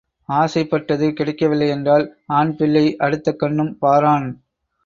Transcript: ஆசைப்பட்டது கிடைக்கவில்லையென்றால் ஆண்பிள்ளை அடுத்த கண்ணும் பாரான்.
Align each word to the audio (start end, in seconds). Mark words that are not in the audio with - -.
ஆசைப்பட்டது 0.29 1.07
கிடைக்கவில்லையென்றால் 1.09 2.05
ஆண்பிள்ளை 2.39 2.95
அடுத்த 2.97 3.33
கண்ணும் 3.33 3.77
பாரான். 3.81 4.27